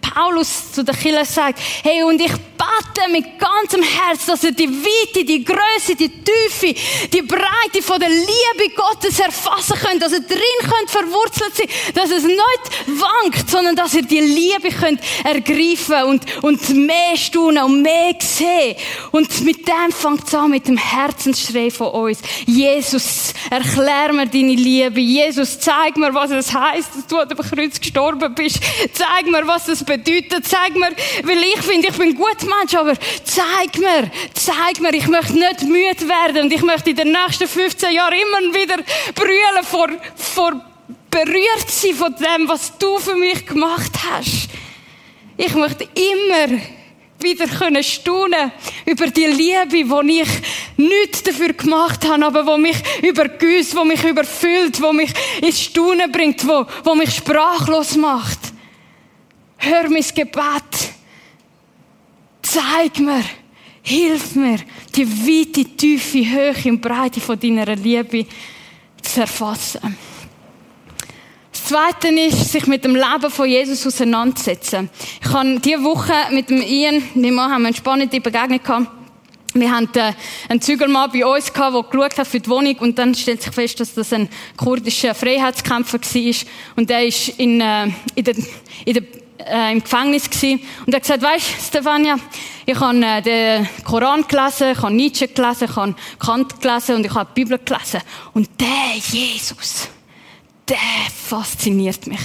[0.00, 4.68] Paulus zu der Killer sagt, hey, und ich bete mit ganzem Herz, dass ihr die
[4.68, 6.74] Weite, die Größe, die Tiefe,
[7.12, 12.10] die Breite von der Liebe Gottes erfassen könnt, dass ihr drin könnt verwurzelt sein, dass
[12.10, 12.40] es nicht
[12.86, 18.76] wankt, sondern dass ihr die Liebe könnt ergreifen und, und mehr staunen und mehr sehen.
[19.12, 22.18] Und mit dem fängt es an, mit dem Herzensschrei von uns.
[22.46, 25.00] Jesus, erklär mir deine Liebe.
[25.00, 28.58] Jesus, zeig mir, was es heißt, dass du an dem Kreuz gestorben bist.
[28.92, 30.46] Zeig mir, was es bedeutet.
[30.46, 30.90] Zeig mir,
[31.24, 35.62] weil ich finde, ich bin gut Mensch, aber zeig mir, zeig mir, ich möchte nicht
[35.62, 38.76] müde werden und ich möchte in den nächsten 15 Jahren immer wieder
[39.14, 40.60] brüllen vor, vor
[41.10, 44.48] berührt sein von dem, was du für mich gemacht hast.
[45.36, 46.60] Ich möchte immer
[47.20, 48.52] wieder können staunen
[48.86, 50.28] über die Liebe, die ich
[50.76, 55.10] nicht dafür gemacht habe, aber wo mich übergüßt, wo mich überfüllt, wo mich
[55.42, 58.38] ins Staunen bringt, wo, wo mich sprachlos macht.
[59.58, 60.94] Hör mein Gebet.
[62.42, 63.24] Zeig mir,
[63.82, 64.58] hilf mir,
[64.94, 68.24] die weite, tiefe Höhe und Breite von deiner Liebe
[69.02, 69.96] zu erfassen.
[71.52, 74.88] Das Zweite ist, sich mit dem Leben von Jesus auseinandersetzen.
[75.20, 78.86] Ich habe diese Woche mit dem Ian, mein Mann, haben eine spannende Begegnung gehabt.
[79.54, 80.12] Wir haben äh,
[80.48, 83.52] einen Zügelmann bei uns gehabt, der geschaut hat für die Wohnung und dann stellt sich
[83.52, 86.34] fest, dass das ein kurdischer Freiheitskämpfer war
[86.76, 88.34] und der ist in, äh, in der,
[88.84, 89.02] in der
[89.38, 90.60] äh, im Gefängnis gewesen.
[90.86, 92.16] und er gesagt, weißt, Stefania,
[92.66, 97.06] ich habe äh, den Koran gelesen, ich habe Nietzsche gelesen, ich habe Kant gelesen und
[97.06, 98.00] ich habe die Bibel gelesen.
[98.34, 99.88] Und der Jesus,
[100.68, 100.76] der
[101.28, 102.20] fasziniert mich.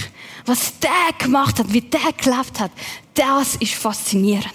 [0.46, 2.70] Was der gemacht hat, wie der gelebt hat,
[3.14, 4.52] das ist faszinierend.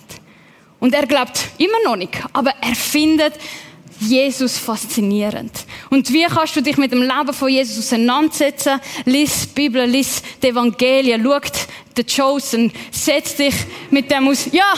[0.80, 3.34] Und er glaubt immer noch nicht, aber er findet
[4.00, 5.52] Jesus faszinierend.
[5.90, 8.80] Und wie kannst du dich mit dem Leben von Jesus auseinandersetzen?
[9.06, 11.40] Lies die Bibel, lies die Evangelien, schau
[12.00, 13.54] The Chosen, setz dich
[13.92, 14.48] mit dem aus.
[14.54, 14.72] Ja,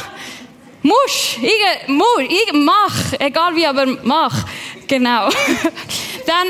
[0.81, 1.37] musst,
[1.85, 2.07] muss,
[2.53, 4.47] mach, egal wie, aber mach.
[4.87, 5.29] Genau.
[6.25, 6.47] Dann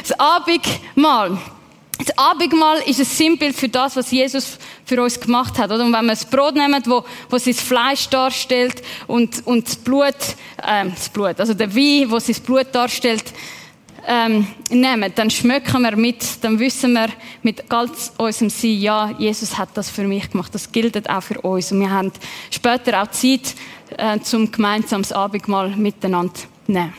[0.00, 1.38] das Abendmahl.
[1.96, 5.70] Das Abendmahl ist ein Sinnbild für das, was Jesus für uns gemacht hat.
[5.70, 5.84] Oder?
[5.84, 10.16] Und wenn wir das Brot nehmen, wo, wo sein Fleisch darstellt und, und das Blut,
[10.66, 13.32] ähm, das Blut, also der Wein, wo sein Blut darstellt,
[14.06, 17.08] ähm, nehmen, dann schmecken wir mit, dann wissen wir
[17.42, 20.54] mit ganz unserem Sein, ja, Jesus hat das für mich gemacht.
[20.54, 21.72] Das gilt auch für uns.
[21.72, 22.12] Und wir haben
[22.50, 23.54] später auch Zeit
[23.96, 26.92] äh, zum gemeinsames Abendmahl miteinander nehmen.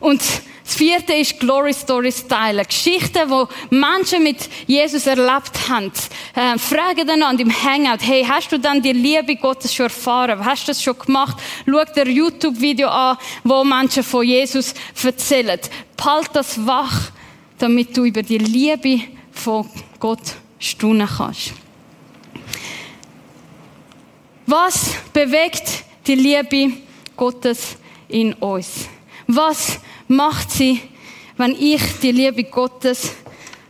[0.00, 0.22] Und
[0.68, 2.62] das vierte ist Glory Stories teilen.
[2.66, 5.90] Geschichten, die Menschen mit Jesus erlebt haben.
[6.34, 10.44] Äh, fragen einander im Hangout, hey, hast du dann die Liebe Gottes schon erfahren?
[10.44, 11.38] Hast du das schon gemacht?
[11.64, 15.58] Schau dir YouTube-Video an, wo Menschen von Jesus erzählen.
[15.98, 17.12] Halt das wach,
[17.56, 19.66] damit du über die Liebe von
[19.98, 21.54] Gott staunen kannst.
[24.44, 26.74] Was bewegt die Liebe
[27.16, 27.78] Gottes
[28.08, 28.86] in uns?
[29.26, 30.80] Was macht sie,
[31.36, 33.14] wenn ich die Liebe Gottes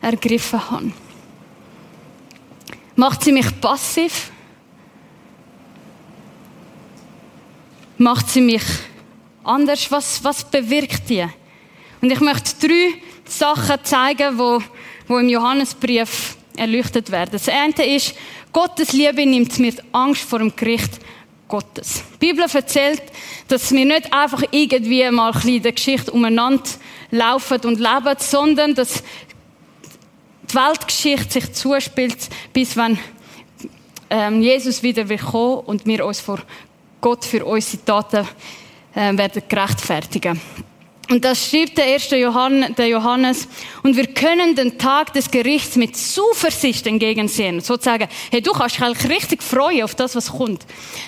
[0.00, 0.92] ergriffen habe?
[2.96, 4.30] Macht sie mich passiv?
[7.98, 8.62] Macht sie mich
[9.44, 9.90] anders?
[9.90, 11.26] Was, was bewirkt die?
[12.00, 14.62] Und ich möchte drei Sachen zeigen, wo,
[15.06, 17.30] wo im Johannesbrief erleuchtet werden.
[17.32, 18.14] Das eine ist,
[18.52, 20.98] Gottes Liebe nimmt mir Angst vor dem Gericht
[21.48, 22.04] Gottes.
[22.20, 23.02] Die Bibel erzählt,
[23.48, 26.62] dass wir nicht einfach irgendwie mal ein in der Geschichte umeinander
[27.10, 29.02] laufen und leben, sondern dass
[30.50, 32.98] die Weltgeschichte sich zuspielt, bis wenn
[34.10, 36.38] ähm, Jesus wieder will kommen und wir uns vor
[37.00, 38.28] Gott für unsere Taten
[38.94, 40.40] äh, werden gerechtfertigen.
[41.10, 43.48] Und das schreibt der erste Johannes, der Johannes.
[43.82, 47.60] Und wir können den Tag des Gerichts mit Zuversicht entgegensehen.
[47.60, 50.66] Sozusagen, hey, du kannst dich richtig freuen auf das, was kommt.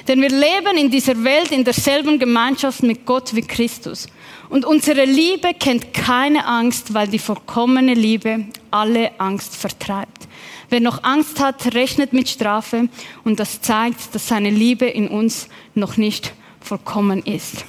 [0.08, 4.06] Denn wir leben in dieser Welt in derselben Gemeinschaft mit Gott wie Christus.
[4.48, 10.28] Und unsere Liebe kennt keine Angst, weil die vollkommene Liebe alle Angst vertreibt.
[10.70, 12.88] Wer noch Angst hat, rechnet mit Strafe.
[13.24, 17.66] Und das zeigt, dass seine Liebe in uns noch nicht vollkommen ist.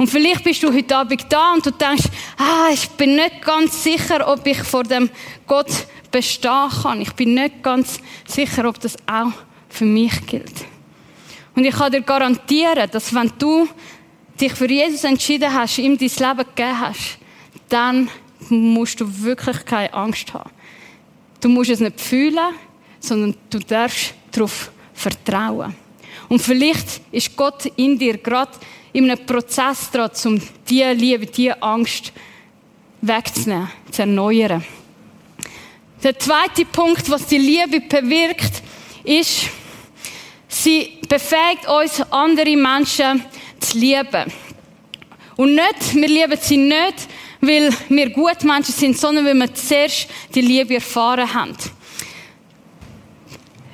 [0.00, 2.06] Und vielleicht bist du heute Abend da und du denkst,
[2.38, 5.10] ah, ich bin nicht ganz sicher, ob ich vor dem
[5.46, 5.70] Gott
[6.10, 7.02] bestehen kann.
[7.02, 9.30] Ich bin nicht ganz sicher, ob das auch
[9.68, 10.54] für mich gilt.
[11.54, 13.68] Und ich kann dir garantieren, dass wenn du
[14.40, 17.18] dich für Jesus entschieden hast, ihm dein Leben gegeben hast,
[17.68, 18.08] dann
[18.48, 20.48] musst du wirklich keine Angst haben.
[21.42, 22.54] Du musst es nicht fühlen,
[23.00, 25.76] sondern du darfst darauf vertrauen.
[26.30, 28.52] Und vielleicht ist Gott in dir gerade
[28.92, 32.12] in einem Prozess dran, um diese Liebe, diese Angst
[33.00, 34.64] wegzunehmen, zu erneuern.
[36.02, 38.62] Der zweite Punkt, was die Liebe bewirkt,
[39.04, 39.48] ist,
[40.48, 43.22] sie befähigt uns, andere Menschen
[43.58, 44.32] zu lieben.
[45.36, 47.08] Und nicht, wir lieben sie nicht,
[47.40, 51.56] weil wir gute Menschen sind, sondern weil wir zuerst die Liebe erfahren haben.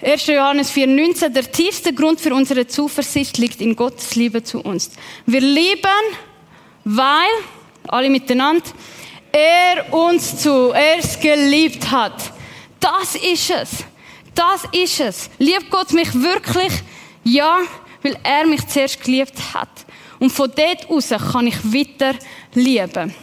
[0.02, 0.26] 1.
[0.26, 4.90] Johannes 4,19, der tiefste Grund für unsere Zuversicht liegt in Gottes Liebe zu uns.
[5.24, 5.80] Wir lieben,
[6.85, 7.30] weil,
[7.88, 8.62] alle miteinander,
[9.32, 12.32] er uns zuerst geliebt hat.
[12.78, 13.70] Das ist es.
[14.35, 15.30] Das ist es.
[15.38, 16.72] Liebt Gott mich wirklich?
[17.24, 17.61] Ja,
[18.02, 19.70] weil er mich zuerst geliebt hat.
[20.18, 22.14] Und von dort aus kann ich weiter
[22.54, 23.14] lieben.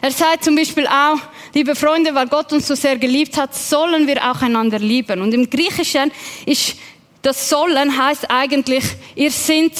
[0.00, 1.18] Er sagt zum Beispiel auch,
[1.54, 5.20] liebe Freunde, weil Gott uns so sehr geliebt hat, sollen wir auch einander lieben.
[5.20, 6.10] Und im Griechischen
[6.46, 6.76] ist
[7.22, 8.84] das sollen heißt eigentlich,
[9.14, 9.72] ihr seid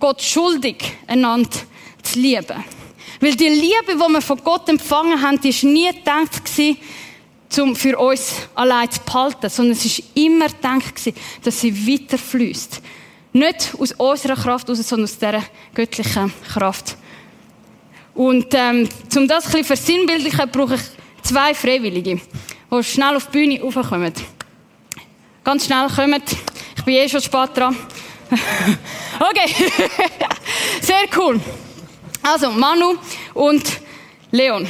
[0.00, 1.50] Gott schuldig, einander
[2.02, 2.64] zu lieben.
[3.20, 6.78] Weil die Liebe, die wir von Gott empfangen haben, die ist nie gedacht gewesen,
[7.60, 12.80] um für uns allein zu behalten, sondern es ist immer gedacht gewesen, dass sie weiterfließt.
[13.34, 15.42] Nicht aus unserer Kraft sondern aus dieser
[15.74, 16.96] göttlichen Kraft
[18.14, 20.80] und ähm, um das ein bisschen versinnbildlichen, brauche ich
[21.22, 22.20] zwei Freiwillige,
[22.70, 24.12] die schnell auf die Bühne raufkommen.
[25.44, 26.22] Ganz schnell kommen.
[26.76, 27.76] Ich bin eh schon spät dran.
[29.20, 29.54] okay.
[30.80, 31.40] Sehr cool.
[32.22, 32.96] Also, Manu
[33.34, 33.80] und
[34.30, 34.68] Leon.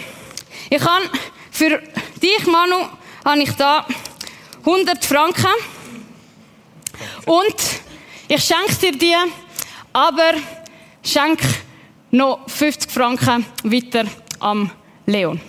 [0.70, 1.10] Ich habe
[1.50, 1.82] für
[2.20, 2.88] dich, Manu,
[3.24, 3.86] habe ich da
[4.60, 5.46] 100 Franken.
[7.26, 7.56] Und
[8.28, 9.16] ich schenke dir die,
[9.92, 10.32] aber
[11.04, 11.46] schenke
[12.12, 14.04] noch 50 Franken weiter
[14.38, 14.70] am
[15.06, 15.40] Leon.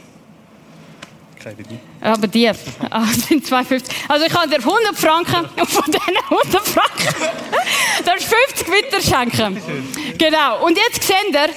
[1.99, 3.93] Aber die ah, sind 250.
[4.07, 7.15] Also ich kann dir 100 Franken und von diesen 100 Franken
[8.05, 9.61] darfst 50 weiter schenken.
[10.17, 10.65] Genau.
[10.65, 11.49] Und jetzt seht ihr,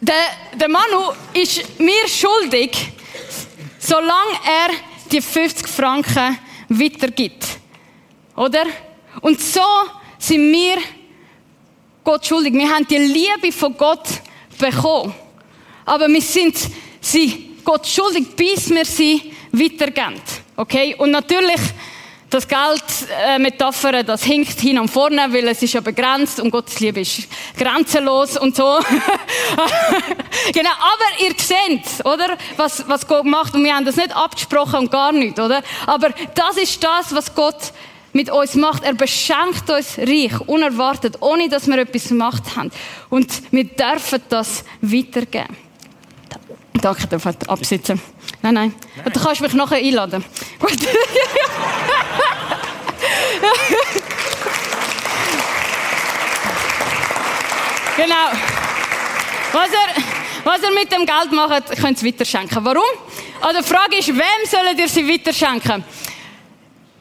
[0.00, 0.14] der,
[0.54, 2.92] der Manu ist mir schuldig,
[3.80, 4.70] solange er
[5.10, 7.44] die 50 Franken weitergibt.
[8.36, 8.66] Oder?
[9.20, 9.60] Und so
[10.18, 10.76] sind wir
[12.02, 12.54] Gott schuldig.
[12.54, 14.08] Wir haben die Liebe von Gott
[14.58, 15.14] bekommen.
[15.84, 16.56] Aber wir sind
[17.00, 20.20] sie Gott schuldig, bis wir sie weitergeben.
[20.56, 20.94] Okay?
[20.96, 21.60] Und natürlich,
[22.30, 22.84] das Geld,
[23.26, 27.00] äh, Metapher, das hinkt hin und vorne, weil es ist ja begrenzt und Gottes Liebe
[27.00, 28.78] ist grenzenlos und so.
[30.52, 32.38] genau, aber ihr seht, oder?
[32.56, 35.62] Was, was Gott macht und wir haben das nicht abgesprochen und gar nicht, oder?
[35.86, 37.72] Aber das ist das, was Gott
[38.12, 38.84] mit uns macht.
[38.84, 42.70] Er beschenkt uns reich, unerwartet, ohne dass wir etwas gemacht haben.
[43.08, 45.56] Und wir dürfen das weitergeben.
[46.80, 48.00] Danke, darf absitzen.
[48.42, 48.74] Nein, nein.
[48.96, 49.12] nein.
[49.12, 50.24] Du kannst mich nachher einladen.
[50.58, 50.78] Gut.
[57.96, 58.30] genau.
[59.52, 59.88] Was er,
[60.44, 62.64] was er mit dem Geld macht, könnt ihr weiterschenken.
[62.64, 62.82] Warum?
[63.40, 65.84] Also die Frage ist, wem sollen ihr sie weiterschenken?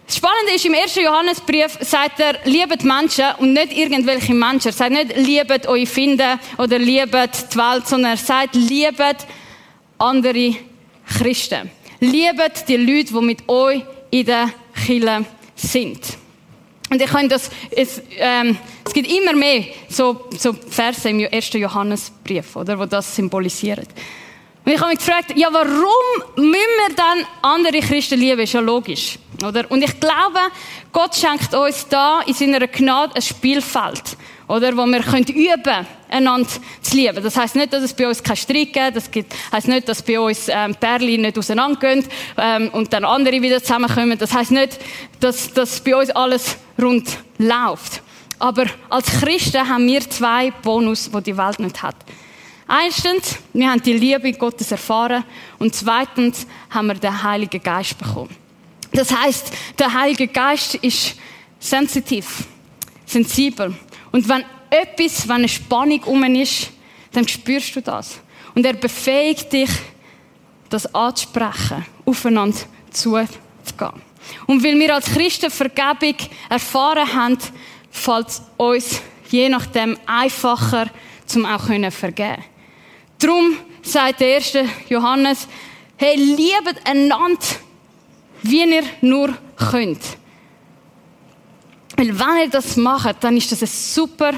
[0.10, 4.69] Das Spannende ist, im ersten Johannesbrief sagt er, liebet Menschen und nicht irgendwelche Menschen.
[4.69, 9.17] Er sagt nicht, liebet eure Finde oder liebet die Welt, sondern er sagt, liebet
[10.00, 10.56] andere
[11.15, 11.69] Christen.
[12.00, 14.50] Liebet die Leute, die mit euch in der
[14.84, 16.00] Kirche sind.
[16.89, 21.60] Und ich kann das, es, ähm, es gibt immer mehr so, so Verse im ersten
[21.60, 23.86] Johannesbrief, oder, wo das symbolisieren.
[24.69, 28.41] Und ich habe mich gefragt, ja, warum müssen wir dann andere Christen lieben?
[28.41, 29.65] Ist ja logisch, oder?
[29.71, 30.38] Und ich glaube,
[30.91, 34.15] Gott schenkt uns da in seiner Gnade ein Spielfeld,
[34.47, 34.77] oder?
[34.77, 36.47] Wo wir können üben, einander
[36.84, 37.23] zu lieben.
[37.23, 38.71] Das heißt nicht, dass es bei uns keinen Streit
[39.12, 39.32] gibt.
[39.34, 42.05] Das heißt nicht, dass bei uns ähm, Perli nicht auseinandergehen
[42.38, 44.19] ähm, und dann andere wieder zusammenkommen.
[44.19, 44.77] Das heißt nicht,
[45.19, 48.03] dass, dass bei uns alles rund läuft.
[48.38, 51.95] Aber als Christen haben wir zwei Bonus, die die Welt nicht hat.
[52.69, 55.23] Erstens, wir haben die Liebe Gottes erfahren
[55.58, 58.36] und zweitens haben wir den Heiligen Geist bekommen.
[58.91, 61.15] Das heißt, der Heilige Geist ist
[61.60, 62.45] sensitiv,
[63.08, 63.75] sensibel.
[64.12, 66.69] Und wenn etwas, wenn eine Spannung um ist,
[67.12, 68.19] dann spürst du das.
[68.53, 69.71] Und er befähigt dich,
[70.69, 72.58] das anzusprechen, aufeinander
[72.91, 74.01] zuzugehen.
[74.45, 76.15] Und weil wir als Christen Vergebung
[76.47, 77.38] erfahren haben,
[77.89, 80.88] fällt es uns je nachdem einfacher,
[81.25, 82.43] zum auch vergeben
[83.19, 85.47] Darum sagt der erste Johannes,
[85.97, 87.39] hey, liebet einander,
[88.43, 90.01] wie ihr nur könnt.
[91.97, 94.32] Weil wenn ihr das macht, dann ist das ein super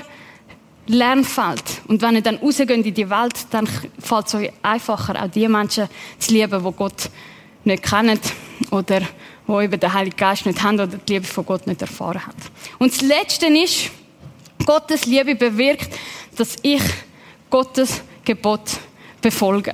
[0.88, 1.64] Lernfeld.
[1.88, 5.48] Und wenn ihr dann rausgeht in die Welt, dann fällt es euch einfacher, auch die
[5.48, 7.10] Menschen zu lieben, die Gott
[7.64, 8.20] nicht kennen
[8.72, 9.02] oder
[9.48, 12.38] die eben den Heiligen Geist nicht haben oder die Liebe von Gott nicht erfahren haben.
[12.80, 13.92] Und das Letzte ist,
[14.66, 15.90] Gottes Liebe bewirkt,
[16.36, 16.82] dass ich
[17.50, 18.02] Gottes
[18.32, 18.62] Gebot
[19.22, 19.74] befolgen.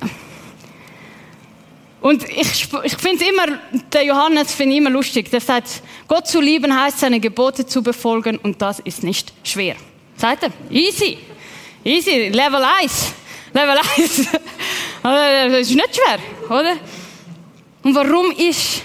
[2.00, 3.58] Und ich, ich finde immer,
[3.92, 5.30] der Johannes finde immer lustig.
[5.30, 9.76] Der sagt, Gott zu lieben heißt, seine Gebote zu befolgen und das ist nicht schwer.
[10.16, 10.50] Sagt er?
[10.70, 11.18] Easy.
[11.84, 12.28] Easy.
[12.28, 13.12] Level 1.
[13.52, 14.28] Level 1.
[15.02, 16.76] das ist nicht schwer, oder?
[17.82, 18.82] Und warum ist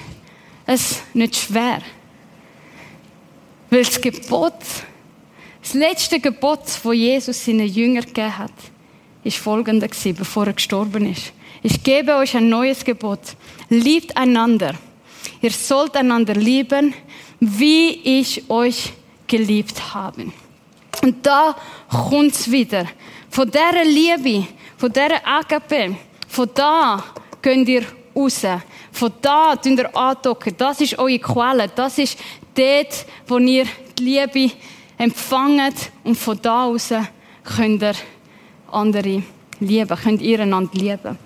[0.67, 1.81] es nicht schwer?
[3.69, 4.59] Weil das Gebot,
[5.61, 8.51] das letzte Gebot, das Jesus seinen Jüngern gegeben hat,
[9.23, 11.33] ist folgender gewesen, bevor er gestorben ist.
[11.61, 13.21] Ich gebe euch ein neues Gebot.
[13.69, 14.75] Liebt einander.
[15.41, 16.93] Ihr sollt einander lieben,
[17.39, 18.93] wie ich euch
[19.27, 20.31] geliebt habe.
[21.01, 21.55] Und da
[21.89, 22.85] kommt's wieder.
[23.29, 24.47] Von dieser Liebe,
[24.77, 25.95] von dieser Agape,
[26.27, 27.03] von da
[27.41, 27.83] könnt ihr
[28.15, 28.41] raus.
[28.91, 30.55] Von da könnt ihr andocken.
[30.57, 31.69] Das ist eure Quelle.
[31.75, 32.17] Das ist
[32.55, 33.65] dort, wo ihr
[33.97, 34.51] die Liebe
[34.97, 35.91] empfangt.
[36.03, 36.93] Und von da aus
[37.43, 37.95] könnt ihr
[38.73, 39.23] andere
[39.59, 41.17] lieben, könnt ihr einander lieben.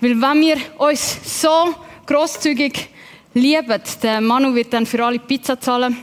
[0.00, 1.74] Weil wenn wir uns so
[2.06, 2.88] großzügig
[3.34, 5.96] lieben, der Manu wird dann für alle Pizza zahlen,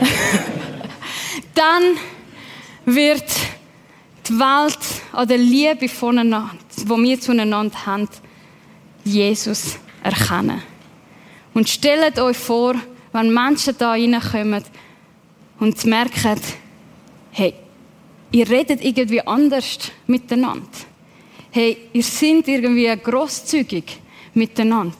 [1.54, 1.82] dann
[2.84, 3.24] wird
[4.28, 4.78] die Welt
[5.12, 8.08] an der Liebe voneinander, die wir zueinander haben,
[9.04, 10.62] Jesus erkennen.
[11.54, 12.74] Und stellt euch vor,
[13.12, 14.62] wenn Menschen da reinkommen
[15.58, 16.40] und merken,
[17.32, 17.54] hey,
[18.30, 20.66] ihr redet irgendwie anders miteinander.
[21.50, 23.98] Hey, ihr seid irgendwie großzügig
[24.34, 24.96] miteinander.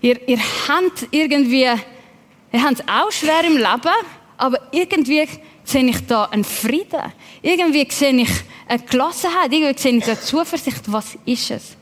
[0.00, 0.38] Ihr, ihr
[0.68, 3.94] habt irgendwie, ihr habt es auch schwer im Leben,
[4.36, 5.26] aber irgendwie
[5.64, 7.12] sehe ich da einen Frieden.
[7.42, 8.30] Irgendwie sehe ich
[8.68, 9.52] eine Gelassenheit.
[9.52, 10.82] Irgendwie sehe ich da Zuversicht.
[10.92, 11.76] Was ist es?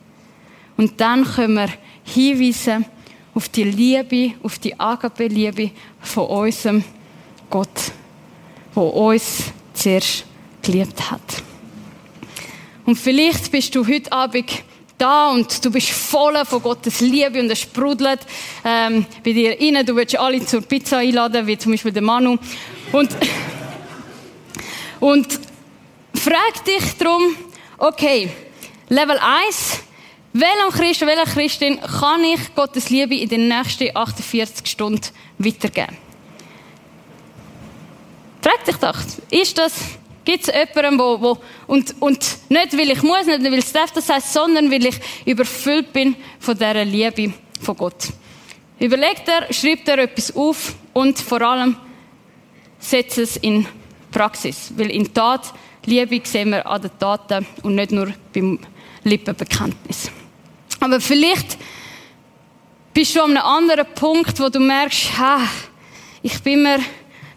[0.77, 1.69] Und dann können wir
[2.05, 2.85] hinweisen
[3.35, 5.71] auf die Liebe, auf die Agape-Liebe
[6.01, 6.85] von unserem
[7.51, 7.93] Gott,
[8.75, 9.45] wo uns
[9.75, 10.25] zuerst
[10.63, 11.21] geliebt hat.
[12.85, 14.51] Und vielleicht bist du heute Abend
[14.99, 18.21] da und du bist voll von Gottes Liebe und es sprudelt
[18.65, 19.85] ähm, bei dir rein.
[19.85, 22.39] Du willst alle zur Pizza einladen, wie zum Beispiel der Manu.
[22.93, 23.11] Und,
[25.01, 25.41] und
[26.15, 27.35] frag dich darum,
[27.79, 28.31] okay,
[28.89, 29.81] Level 1,
[30.35, 35.09] welchem Christ, welcher Christin kann ich Gottes Liebe in den nächsten 48 Stunden
[35.39, 35.97] weitergeben?
[38.41, 38.99] Frag dich doch,
[39.31, 39.73] ist das
[40.25, 42.19] Gibt es jemanden, wo, wo, und, und
[42.49, 46.15] nicht, weil ich muss, nicht, weil es darf das heißt, sondern weil ich überfüllt bin
[46.39, 48.09] von dieser Liebe von Gott.
[48.79, 51.77] Überlegt er, schreibt er etwas auf und vor allem
[52.79, 53.67] setzt es in
[54.11, 54.73] Praxis.
[54.77, 55.53] Weil in Tat,
[55.87, 58.59] Liebe sehen wir an den Taten und nicht nur beim
[59.05, 60.11] Lippenbekenntnis.
[60.81, 61.59] Aber vielleicht
[62.93, 65.41] bist du an einem anderen Punkt, wo du merkst, ha,
[66.23, 66.79] ich bin mir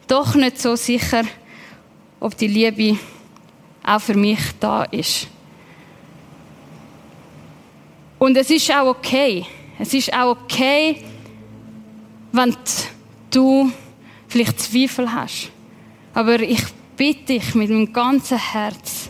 [0.07, 1.23] doch nicht so sicher,
[2.19, 2.97] ob die Liebe
[3.83, 5.27] auch für mich da ist.
[8.17, 9.45] Und es ist auch okay.
[9.77, 11.03] Es ist auch okay,
[12.31, 12.55] wenn
[13.29, 13.71] du
[14.27, 15.51] vielleicht Zweifel hast.
[16.13, 16.63] Aber ich
[16.95, 19.09] bitte dich mit meinem ganzen Herz,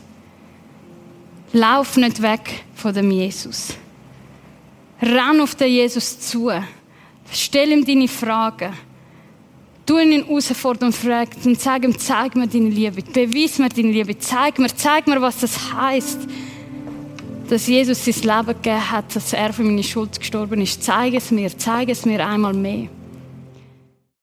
[1.54, 3.76] lauf nicht weg von dem Jesus.
[5.02, 6.52] Renn auf den Jesus zu.
[7.32, 8.74] Stell ihm deine Fragen.
[9.86, 13.92] Du ihn herausfordern und frag und sag ihm, zeig mir deine Liebe, beweis mir deine
[13.92, 16.20] Liebe, zeig mir, zeig mir, was das heißt,
[17.48, 20.84] dass Jesus sein Leben gegeben hat, dass er für meine Schuld gestorben ist.
[20.84, 22.88] Zeig es mir, zeig es mir einmal mehr.